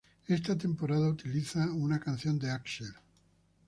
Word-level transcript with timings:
Esta 0.27 0.57
temporada 0.57 1.07
utiliza 1.07 1.69
una 1.71 1.99
canción 1.99 2.39
de 2.39 2.49
Axel. 2.49 2.91